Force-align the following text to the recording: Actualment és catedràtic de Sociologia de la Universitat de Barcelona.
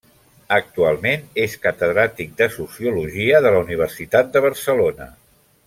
Actualment 0.55 1.27
és 1.43 1.57
catedràtic 1.65 2.33
de 2.41 2.47
Sociologia 2.57 3.43
de 3.47 3.53
la 3.57 3.61
Universitat 3.69 4.33
de 4.37 4.45
Barcelona. 4.49 5.11